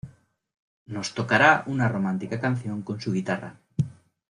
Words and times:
Nos 0.87 1.13
tocará 1.13 1.63
una 1.67 1.87
romántica 1.87 2.39
canción 2.41 2.81
con 2.81 2.99
su 2.99 3.11
guitarra. 3.13 3.59